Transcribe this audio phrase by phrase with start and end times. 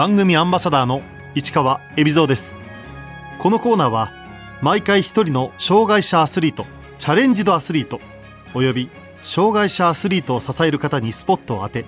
[0.00, 1.02] 番組アンバサダーの
[1.34, 2.56] 市川恵比蔵です。
[3.38, 4.10] このコーナーは
[4.62, 6.64] 毎回一人の障害者アスリート
[6.96, 8.00] チャレンジドアスリート
[8.54, 8.88] および
[9.22, 11.84] 障害者アスリートを支える方にスポットを当て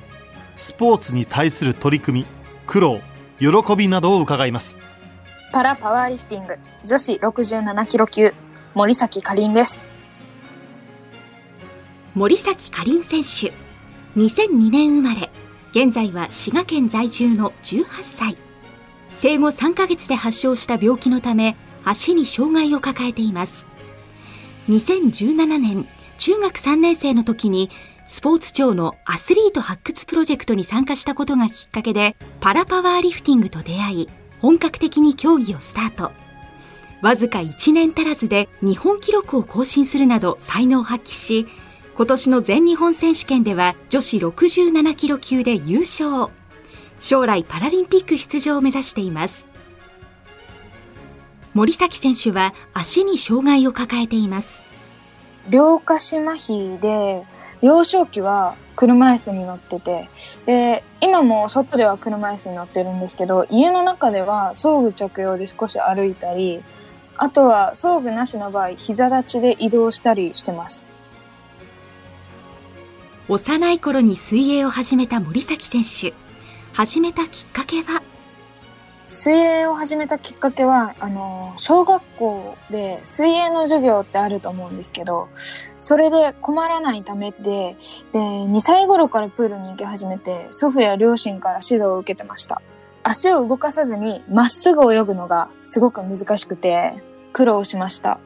[0.56, 2.26] スポーツに対する取り組み
[2.66, 3.00] 苦労
[3.38, 3.46] 喜
[3.76, 4.76] びなどを伺います。
[5.50, 8.34] パラパワーリフティング女子67キロ級
[8.74, 9.82] 森崎かりんです。
[12.14, 13.54] 森崎かりん選手
[14.20, 15.30] 2002年生まれ
[15.72, 18.36] 現在は滋賀県在住の18歳。
[19.10, 23.66] 生後3ヶ月で発症した病気のため足に障害を抱えています。
[24.68, 25.88] 2017年
[26.18, 27.70] 中学3年生の時に
[28.06, 34.08] スポーツ庁のアスリート発掘プロジェクトに参加したことがきっかけでパラパワーリフティングと出会い
[34.40, 36.12] 本格的に競技をスタート。
[37.00, 41.46] わずか1年足らずで日本記録を更新するなど才能を発揮し
[41.94, 46.32] 今年の全日本選手権では女子67キロ級で優勝。
[46.98, 49.46] 将来パラリンピック出場を目指しています。
[51.52, 54.62] 森崎選手は足に障害を抱えています。
[55.50, 57.24] 両下肢麻痺で
[57.60, 60.08] 幼少期は車椅子に乗ってて
[60.46, 66.62] で今も外では車椅子に乗ってるんですけど家の中では装具着用で少し歩いたり
[67.16, 70.91] あとは装具なしの場合膝立ちで移動したりしてます。
[73.28, 76.12] 幼い頃に水泳を始めた森崎選手
[76.72, 78.02] 始めたきっかけは？
[79.06, 85.28] 水泳を始めたきっかけは、あの、小学校で水泳の授業ってあると思うんですけど、
[85.78, 87.76] それで困らないためで、
[88.12, 92.62] で、2歳頃からプールに行き始めて、祖父や両親から指導を受けてました。
[93.02, 96.94] 足を動かさずにまっすぐ泳ぐのがすごく難しくて、
[97.32, 98.18] 苦労しました。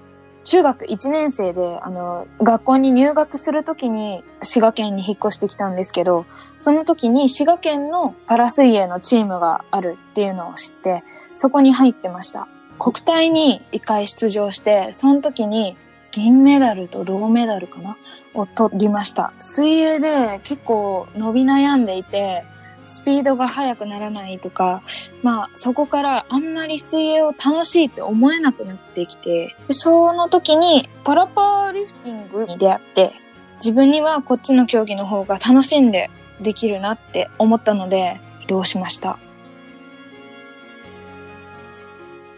[0.46, 6.24] 中学1年生で、あの、学校に入学するときに滋賀県に引っ越してきたんですけど、
[6.56, 11.02] その時に滋賀県のパラ水泳のチームがあるっていうのを知って、
[11.34, 12.46] そこに入ってました。
[12.78, 15.76] 国体に一回出場して、その時に
[16.12, 17.96] 銀メダルと銅メダルかな？
[18.32, 19.32] を取りました。
[19.40, 22.44] 水泳で結構伸び悩んでいて、
[22.86, 24.82] スピードが速くならないとか、
[25.22, 33.12] まあそこからあんまり水泳を楽しいって思えなくなってきて、その時にパラパーリフティングに出会って、
[33.56, 36.10] 自分にはこっちの競技の方が楽しんで
[36.40, 39.18] できるなって思ったので移動しました。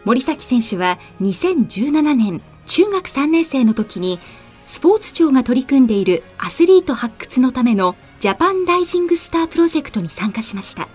[0.05, 4.19] 森崎選手は2017年中学3年生の時に
[4.65, 10.89] スポーツ庁が取り組んでいるアスリート発掘のためのジャパンライジングスタープロジェクトに参加しました。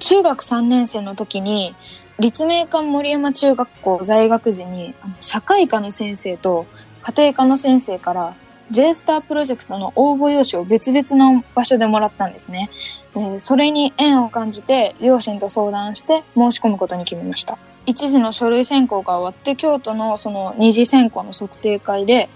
[0.00, 1.76] 中学3年生の時に、
[2.18, 6.66] 立命館森山中学校在学時に、社会科の先生と
[7.02, 8.34] 家庭科の先生から
[8.72, 12.70] J スタープロジェクトの応募用紙を別々の場所でもらったんですね。
[13.14, 17.56] でそれに縁を感じて両親と相談して申し込むことに決めました。
[17.86, 22.28] 一時の書類選考が終わって京都のその二次選考の測定会で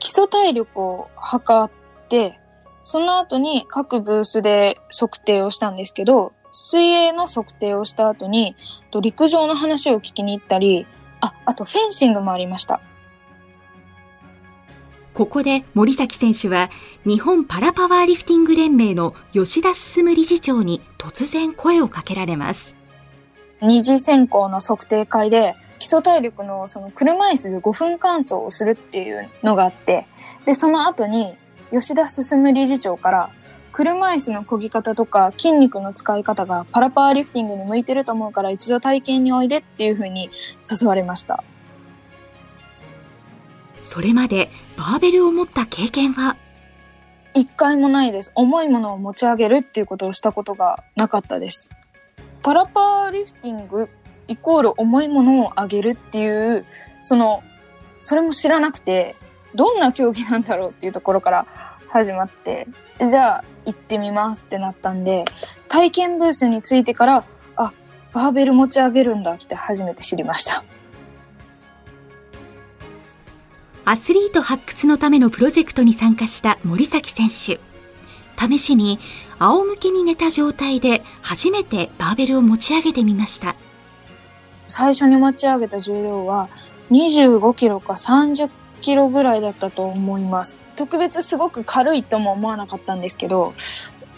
[0.00, 2.40] 基礎体力を測って
[2.84, 8.54] その後に各ブースで測定をしたんですけど、水泳の測定をした後に、
[9.02, 10.86] 陸上の話を聞きに行ったり、
[11.20, 12.80] あ、あとフェンシングもありました。
[15.14, 16.70] ここで森崎選手は
[17.06, 22.74] 日本パラパワーリフティング連盟の吉田進理事長に突然声をかけられます。
[23.62, 30.06] 二次選考の測定会で基礎体力のその車椅子で5分間走をするっていうのがあって、
[30.44, 31.34] で、その後に
[31.74, 33.30] 吉田進理事長から、
[33.72, 40.30] 車椅子の漕ぎ方とか筋肉の使い方がパラパワーリフティングに向いてると思うから一度体験においでっていうふうに
[40.70, 41.42] 誘われました。
[43.82, 46.36] それまでバーベルを持った経験は？
[47.34, 48.30] 一回もないです。
[48.36, 51.68] 重いものを持ち上げるっていうことをしたことがなかったです。
[52.44, 53.90] パラパワーリフティング
[54.28, 56.64] イコール重いものを上げるっていう、
[57.00, 57.42] その、
[58.00, 59.16] それも知らなくて、
[59.54, 61.46] どんな競技なんだろうっていうところから
[61.88, 62.66] 始まって、
[62.98, 65.24] じゃあ行ってみますってなったんで、
[65.68, 67.24] 体験ブースに着いてから、
[67.56, 67.72] あ、
[68.12, 70.64] バーベル持ち上げるんだって初めて知りました。
[73.86, 77.60] アスリート発掘のためのプロジェクトに参加した森崎選手。
[78.36, 78.98] 試しに
[79.38, 83.54] 仰向けに寝た状態で初めてバーベルを持ち上げてみました。
[84.68, 86.48] 最初に持ち上げた重量は
[86.90, 88.48] 25キロか30
[88.84, 90.58] キロぐらいだったと思います。
[90.76, 93.54] 特別すごく軽いとも思わなかったんですけど、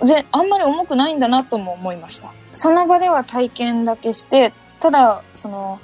[0.03, 2.33] ぜあんまり重くないんだなとも思いました。
[2.53, 5.79] その場では体験だけして、ただ、その、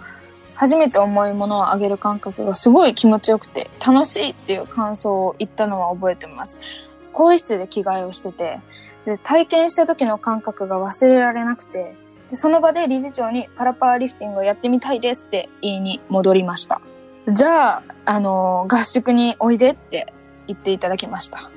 [0.57, 6.59] 初めて重いものをあげる感覚がすごい気持ちよくて、楽しいっていう感想を言ったのは覚えてます。
[7.13, 8.59] 更衣室で着替えをしてて、
[9.05, 11.95] で体験した時の感覚が忘れられなくて、
[12.31, 16.81] でその場で理事長にパラパーリフティングをやってみたいですって言いに戻りました。
[17.29, 20.13] じゃあ、あの合宿においでって
[20.49, 21.51] 言っていただきました。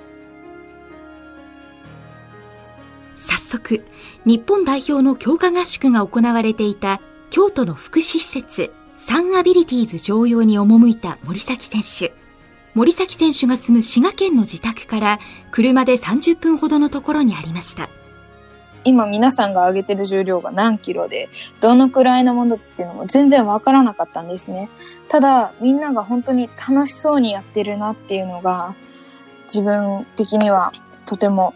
[3.18, 3.84] 早速、
[4.26, 7.02] 日本代表の強化合宿が行われていた
[7.32, 12.14] 京都の福祉施設サンアビリティーズ常用に赴いた森崎選手。
[12.76, 15.20] 森崎選手が住む滋賀県の自宅から
[15.52, 17.90] 車で30分ほどのところにありました。
[18.86, 21.28] 今皆さんが上げてる重量が何キロで、
[21.60, 24.70] どのくらいのものっていうのも全然わからなかったんですね。
[25.10, 28.76] ただ、みんなが本当に楽しそうにやってるなっていうのが、
[29.46, 30.72] 自分的には
[31.06, 31.56] とても、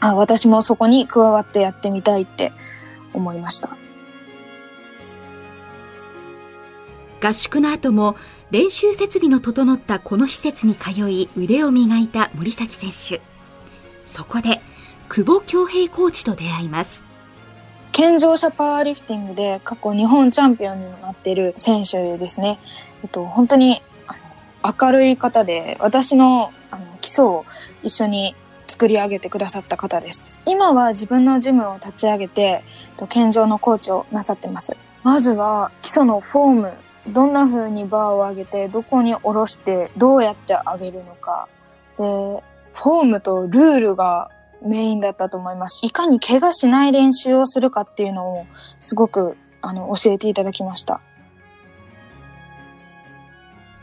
[0.00, 2.52] あ、私もそこに加わってやってみたいって
[3.14, 3.70] 思いました。
[7.22, 8.14] 合宿の後も
[8.50, 13.22] 練習設備の整ったこの施設に通い腕を磨いた森崎選手。
[14.04, 14.60] そこで
[15.08, 17.04] 久保恭平コーチと出会います。
[17.92, 22.58] 健常者パワーリフティングで過去日本チャンピオンにもなっている選手ですね。
[23.02, 23.82] えっと、本当に
[24.62, 27.44] 明るい方で、私のあの基礎を
[27.82, 28.34] 一緒に
[28.66, 30.40] 作り上げてくださった方です。
[30.44, 32.64] 今は自分のジムを立ち上げて、
[33.08, 34.76] 健常のコーチをなさってます。
[35.02, 36.72] まずは基礎のフォーム、
[37.08, 41.48] どんな風にバーを上げて、どこに下ろして、どうやって上げるのか。
[41.96, 42.02] で、
[42.74, 44.30] フォームとルールが
[44.62, 45.84] メインだったと思います。
[45.86, 48.46] いかに怪我しない練習をするかっていうのを
[48.80, 51.00] すごくあの教えていただきました。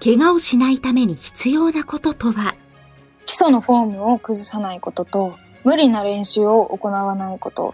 [0.03, 2.55] 怪我をしないために必要なこととは？
[3.25, 7.73] 基礎のフォームを崩さないことと、無理な練習を行わないこと、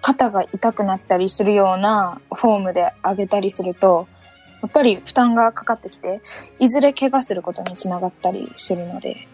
[0.00, 4.08] 肩が痛くなったりするようなフォームで上げたりすると、
[4.62, 6.22] やっぱり負担がかかってきて、
[6.58, 9.28] いずれ怪我することにつながったりするので、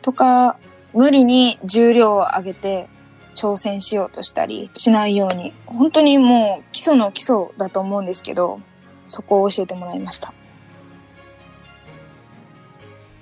[0.00, 0.56] とか、
[0.94, 2.88] 無理に重量を上げて
[3.34, 8.60] 挑戦しようとしたりしないように、本当にもう基礎の基礎だと思うんですけど、
[9.06, 10.32] そこを教えてもらいました。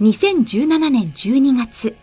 [0.01, 1.97] 2017年12月、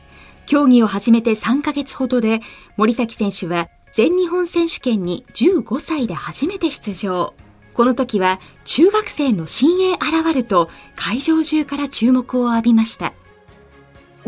[0.48, 2.39] 競技を始めて3ヶ月ほどで、
[2.75, 7.36] 森崎選手は全日本選手権に15歳で初めて出場。
[7.74, 13.13] この時は中学生の新鋭現ると会場中から注目を浴びました。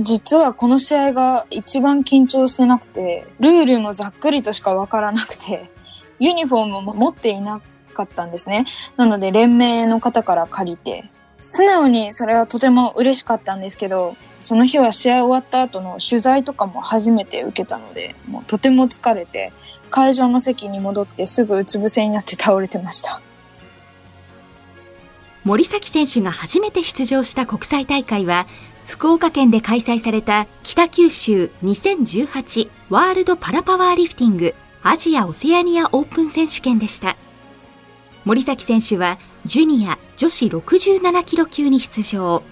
[0.03, 5.69] 実はこの試合が一番緊張してなくて、ルールもざっくりとしかわからなくて、
[6.19, 7.61] ユニフォームも持っていな
[7.93, 8.65] かったんですね。
[8.97, 11.05] なので連盟の方から借りて、
[11.39, 19.51] 素直にそれはとても嬉しかったんですけど、その日は試合終わった後の取材とかも初めて受けたので、もうとても疲れて、
[19.89, 23.21] 会場の席に戻ってすぐうつ伏せになって倒れてました。
[25.43, 28.45] 森崎選手が初めて出場した国際大会は
[28.91, 34.53] 福岡県で開催された北九州2018ワールドパラパワーリフティング
[34.83, 37.15] アジア・オセアニアオープン選手権でした。
[38.25, 42.43] 森崎選手はジュニア女子67キロ級に出場。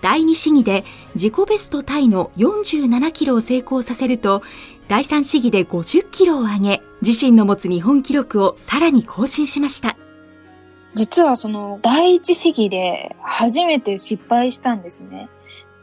[0.00, 0.84] 第2試技で
[1.14, 4.42] 自己ベストタイの47キロを成功させると、
[4.88, 9.96] 第3試技で50キロを上げ、自身の持つ日本記録をさらに更新しました。
[10.94, 15.28] 実はその第1試技で初めて失敗したんですね。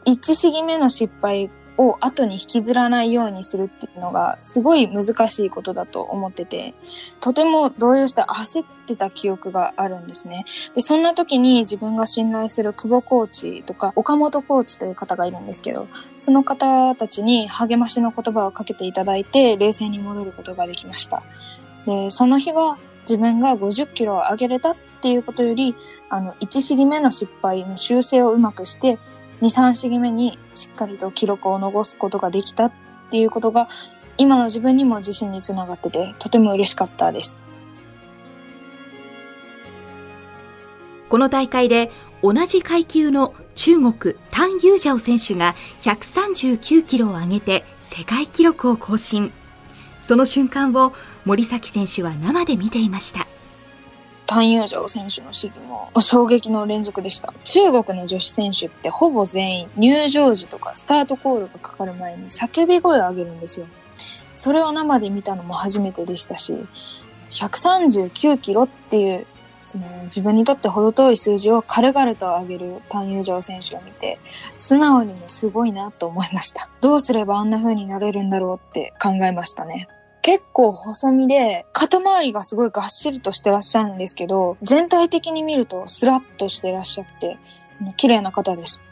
[0.06, 6.74] 1試技目の失敗を後に引きずらないようにするっていうのがすごい難しいことだと思ってて、
[7.20, 10.44] とても動揺して焦ってた記憶があるんですね。
[10.74, 21.22] で、そんな時に自分が信頼する久保コーチとか岡本コーチという方がいるんですけど、その方たちに励ましの言葉をかけていただいて冷静に戻ることができました。
[21.84, 25.74] で、その日は自分が50キロを上げれたっていうことより、
[26.08, 28.98] あの、1試技目の失敗の修正をうまくして、
[29.42, 32.72] 2、3試技目にしっかりと記録を残すことができたっ
[33.10, 33.68] ていうことが、
[34.18, 37.38] 今の自分にも自信につながってて、とても嬉しかったです。
[41.08, 41.90] この大会で
[42.22, 49.32] 同じ階級の中国、タン・ユージャオ選手が139キロを上げて世界記録を更新。
[50.00, 50.92] その瞬間を
[51.24, 53.26] 森崎選手は生で見ていました。
[54.26, 57.32] 単優勝選手の試技も衝撃の連続でした。
[57.44, 63.66] 中国の女子選手ってほぼ全員入場時とかスタートコールがかかる前に叫び声を上げるんですよ。
[64.34, 66.54] それを生で見たのも初めてでしたし、
[67.30, 69.26] 139キロっていう
[69.66, 74.18] その自分にとって程遠い数字を軽々と上げる単優勝選手を見て、
[74.58, 76.70] 素直にもすごいなと思いました。
[76.80, 79.88] どうすればあんな風になれるんだろうって考えましたね。
[80.26, 87.38] 結構細身で、肩周りがすごいがっしりとしてらっしゃるんですけど、全体的に見るとスラッとしてらっしゃって、
[87.96, 88.82] 綺麗な方です。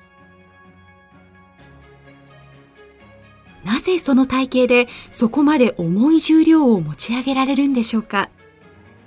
[3.65, 8.31] なぜその体型でそこまで重い重量を持ち上げられるんでしょうか？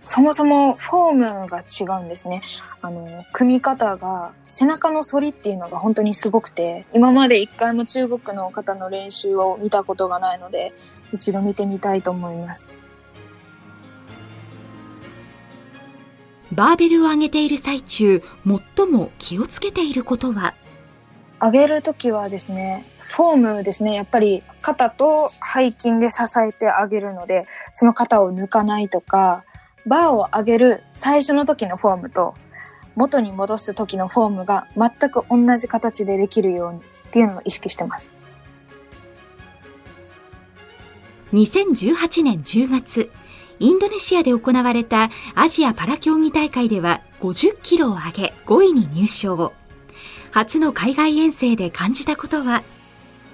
[0.10, 2.42] そもそもフォームが違うんですね。
[2.82, 10.72] あの、組み方が、背中の反りっていうのが本当にすごくて、今まで一回も中国の方の練習を見たことがないので、
[11.12, 12.70] 一度見てみたいと思います。
[16.54, 18.24] バーベルを上げている最中、
[18.78, 20.54] 最も気をつけていることは？
[21.42, 23.94] 上げるときはですね、フォームですね。
[23.94, 29.44] やっぱり肩と背筋で支えてあげるので、その肩を抜かないとか、
[29.88, 32.36] バーを上げる最初の時のフォームと
[32.96, 38.12] 元に戻す時のフォームが全く同じ形でできるようにっていうのを意識してます。
[41.32, 43.12] 2018年10月、
[43.60, 49.54] インドネシアで行われたアジアパラ競技大会では50キロを上げ5位に入賞。
[50.32, 52.64] 初の海外遠征で感じたことは？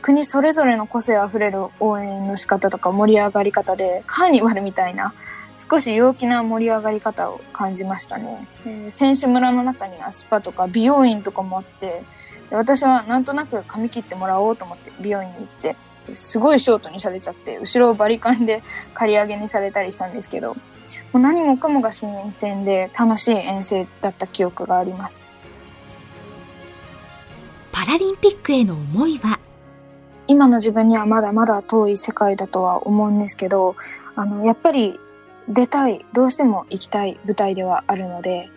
[0.01, 5.13] 国それぞれの個性あふれる応援の仕方とか盛り上がり方でカーニバルみたいな
[5.57, 8.47] 少し陽気な盛り上がり方を感じましたね。
[8.65, 12.03] えー、選手村の中にはスパとか美容院とかもあって、
[12.51, 15.75] 私はなんとなく髪切ってもらおうと思って美容院に行って、
[16.15, 18.61] すごいショートにされちゃって、後ろをバリカンで
[18.93, 20.59] 刈り上げにされたりしたんですけど、も
[21.13, 25.23] う何もかもが新鮮で楽しい遠征だった記憶があります。
[27.71, 29.39] パラリンピックへの思いは？
[30.27, 33.75] 今の自分にはまだまだ遠い世界だとは思うんですけど、
[34.15, 34.99] あの、やっぱり
[35.49, 38.49] 出たい、どうしても行きたい舞台ではあるので、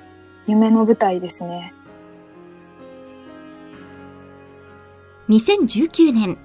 [0.47, 1.75] 夢の舞台ですね。
[5.29, 6.39] 2019年、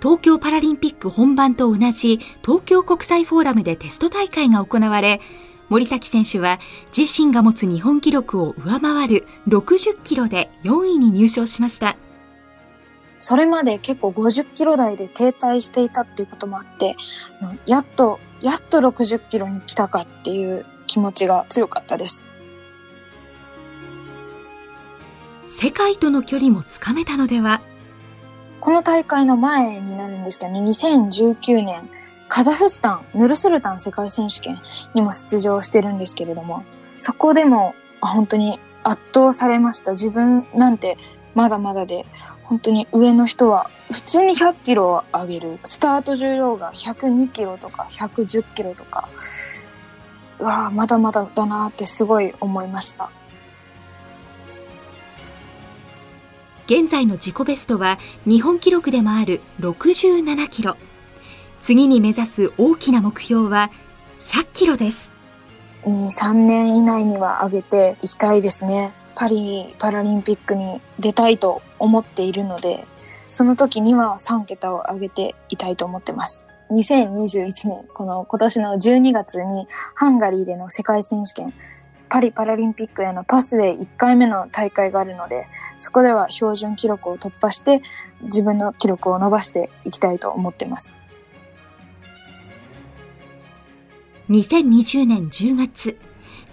[0.00, 5.20] 東京パラリンピック本番と同じ東京国際フォーラムでテスト大会が行われ、
[5.68, 6.60] 森崎選手は
[6.96, 11.96] 自身が持つ日本記録を上回る60キロで4位に入賞しました。
[13.18, 16.96] それまで結構50キロ台で停滞していたっていうこともあって、
[17.66, 22.24] やっとやっと60キロに来たかっていう気持ちが強かったです。
[25.48, 27.60] 世界との距離もつかめたのでは？
[28.60, 31.88] この大会の前になるんですけどね、2019年、
[32.28, 34.60] カザフスタン、ヌルスルタン世界選手権
[34.94, 36.64] にも出場してるんですけれども、
[36.96, 39.92] そこでも本当に圧倒されました。
[39.92, 40.98] 自分なんて
[41.34, 42.04] まだまだで、
[42.48, 45.58] 本当に上の人は普通に100キロを上げる。
[45.64, 49.06] スタート重量が102キロとか110キロとか、
[50.38, 53.10] うわぁ、まだまだだなってすごい思いました。
[56.66, 60.76] 現在の自己ベストは日本記録でもある67キロ。
[61.60, 63.70] 次に目指す大きな目標は
[64.20, 65.12] 100キロです。
[65.84, 68.94] 2、3年以内には上げていきたいですね。
[69.14, 72.84] パリパラリンピックに出たいと思っているので、
[73.28, 76.46] その時には3桁を上げていたいと思ってます。
[76.70, 81.54] 2021年、この今年の12月にハンガリーでの世界選手権、
[82.08, 87.82] パリパラリンピックへのパスウェイ1回目の大会があるので、そこでは標準記録を突破して
[88.22, 90.96] 自分の記録を伸ばしていきたいと思ってます。
[94.30, 95.98] 2020年10月、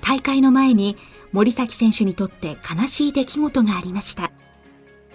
[0.01, 0.97] 大会の前に
[1.33, 4.31] 森崎選手にとって悲しい出来事がありました。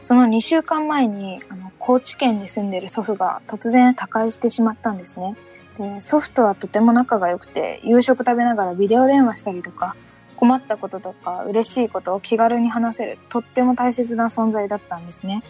[0.02, 5.37] その2週間前に、あの、高知県に住んでる祖父が突然他界してしまったんですね。
[5.78, 9.97] で、祖父とはとても仲が良くて、夕食食べながらビデオ電話したりとか、
[10.37, 15.42] 困ったこととか嬉しいことを気軽に話せる、とっても大切な存在だったんですね。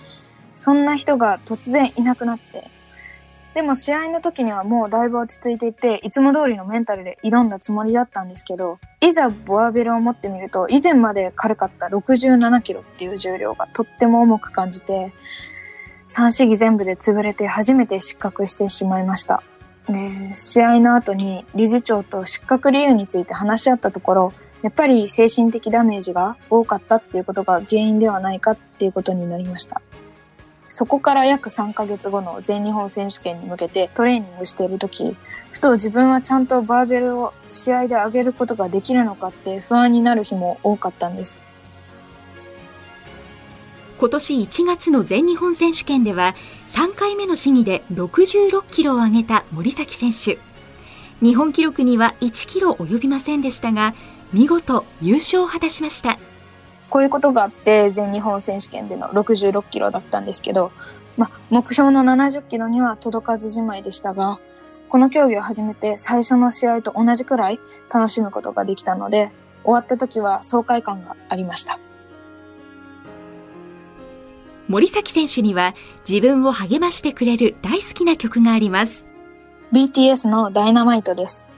[0.53, 2.69] そんな人が突然いなくなって、
[3.55, 15.13] でも試合の時にはもうだいぶ落ち着いていて、いつも通りのメンタルで挑んだつもりだったんですけど、いざボアベルを持ってみると、以前まで軽かった67キロっていう重量がとっても重く感じて、
[16.09, 19.43] 3試技全部で潰れて初めて失格してしまいました。
[19.89, 29.81] で試合の後に理事長と失格理由について話し合ったところ、やっぱり精神的ダメージが多かったっていうことが原因ではないかっていうことになりました。
[30.71, 35.17] そこから約3ヶ月後の全日本選手権に向けてトレーニングしている時、
[35.51, 41.41] ふと自分はちゃんとバーベルを試合で上げることができるのかって不安になる日も多かったんです。
[43.99, 46.37] 今年1月の全日本選手権では
[46.69, 50.39] 3回目の試技で66キロを上げた森崎選手。
[51.21, 53.93] 日本記録には1キロ及びませんでしたが、
[54.33, 56.21] 見事優勝を果たしました。
[56.91, 60.73] こういうことがあって全日本選手権での66キロだったんですけど、
[61.17, 64.41] ま目標の70キロには届かずじまいでしたが、
[64.89, 67.61] この競技を始めて最初の試合と同じくらい
[67.93, 69.31] 楽しむことができたので、
[69.63, 71.79] 終わった時は爽快感がありました。
[74.67, 75.75] 森崎選手には
[76.09, 79.05] 自分を励ましてくれる大好きな曲があります。
[79.73, 81.50] BTS のダイナマイトです。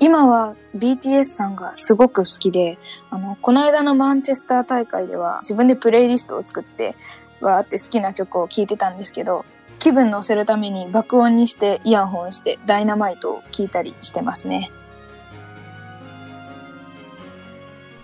[0.00, 2.78] 今は BTS さんがすごく好きで、
[3.10, 6.96] あの、この間のマンチェスター大会では自分でプレイリストを作って、
[7.40, 9.44] わーって好きな曲を聴いてたんですけど、
[9.78, 14.70] 気分乗せるために爆音にしてイヤホンしてダイナマイトを聴いたりしてますね。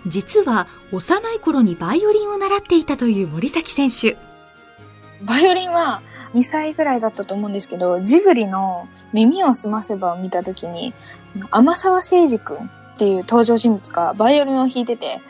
[0.07, 4.17] 実は幼い頃にバイオリンを習っていたという森崎選手。
[5.21, 6.01] バイオリンは
[6.35, 10.93] 2歳ぐらいだったと思うんですけど、ジブリの耳をすませばを見た時に、
[11.49, 15.21] 天沢誠二君っていう登場人物がバイオリンを弾いてて、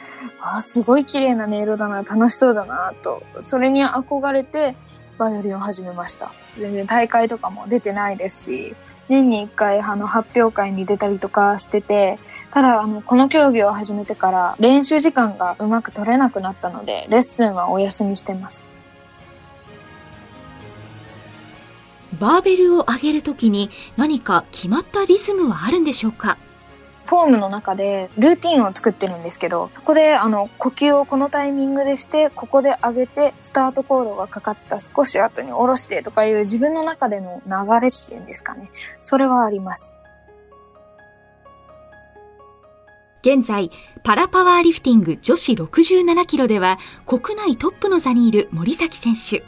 [0.41, 4.75] ああすごい綺麗な音色だな、楽しそうだな、と、それに憧れて、
[5.17, 6.31] バイオリンを始めました。
[6.57, 8.75] 全然大会とかも出てないですし、
[9.07, 12.17] 年に一回あの発表会に出たりとかしてて、
[12.51, 18.74] ただ、あの、この競技を始めてから練習時間がうまく取れなくなったので、レッスンはお休みしてます。
[22.15, 26.37] バーベルを上げるときに何か決まったリズムはあるんでしょうか？
[27.05, 38.71] フォームの中でルーティンを作ってるんですけど、そこであの呼吸をこのタイミングでして、ここで上げて、スタートコードがかかった少し後に下ろしてとかいう自分の中での流れっていうんですかね。
[38.95, 39.95] それはあります。
[43.21, 43.69] 現在、
[44.03, 49.43] パラパワーリフティング女子67キロでは国内トップの座にいる森崎選手。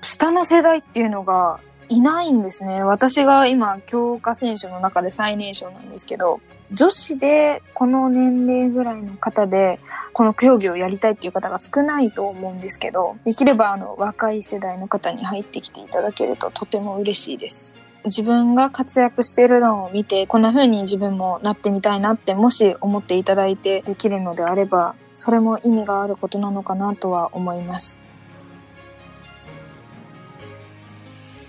[0.00, 2.82] 下の世代っていうのがいないんですね。
[2.82, 6.40] 私が今、強化選手の中で最年少なんですけど、
[6.70, 9.80] 女子でこの年齢ぐらいの方で、
[10.12, 17.80] この競技をやりたいっていう方が少ないと思うんですけど、できればあの若い世代の方に入ってきていただけるととても嬉しいです。
[18.04, 28.02] 自分が活躍しているのを見て、こんな風に自分もなってみたいなってもし思っていただいてできるのであれば、それも意味があることなのかなとは思います。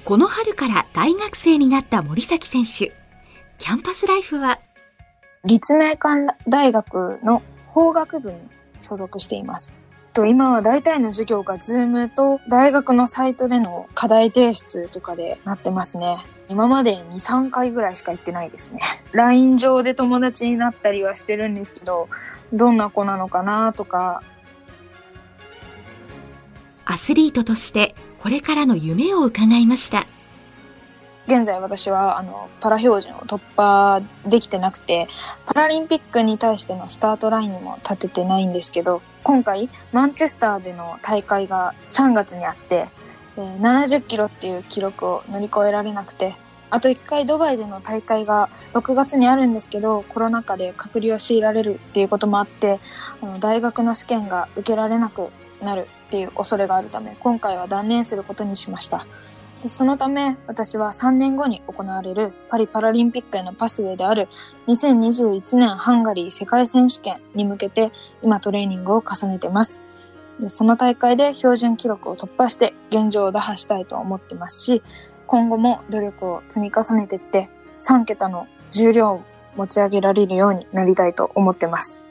[0.09, 2.95] この春から大学生になった森崎選手。
[3.59, 4.57] キャンパスライフは？
[5.45, 8.39] 立命館大学の法学部に
[8.79, 9.75] 所属しています。
[10.13, 16.17] と今は大体の授業が Zoom と大学のサイトでの課題提出とかでなってますね。
[16.49, 18.81] 今まで2、3回ぐらいしか行ってないですね。
[19.13, 22.09] LINE 上で友達になったりはしてるんですけど、
[22.51, 24.23] どんな子なのかなとか。
[26.85, 30.05] アスリートとしてこれからの夢を伺いました。
[31.29, 35.07] 現在私はあのパラ標準を突破できてなくて
[35.45, 42.89] パラリンピックに対してのスタートラインにも立ててないんですけど今回マンチェスターでの大会が3月にあって
[43.37, 46.35] 70キロっていう記録を乗り越えられなくて
[46.71, 52.79] あと1回ドバイでの大会が6月にあるんですけどコロナ禍で隔離を強いられるっていうこともあって
[53.21, 55.29] あの大学の試験が受けられなく
[55.61, 59.05] なるっていう恐れがあるため今回は断念することにしました。
[59.61, 64.27] でそのため私は3年後に行われるパリパラリンピックへのパスウェイである
[64.67, 67.91] 2021年ハンガリー世界選手権に向けて
[68.23, 69.83] 今トレーニングを重ねてます。
[70.39, 74.81] でその大会で標準記録を突破して現状を打破したいと思ってますし、
[75.27, 79.21] 今後も努力を積み重ねていって3桁の重量を
[79.55, 82.08] 持ち上げられるようになりたいと思ってます。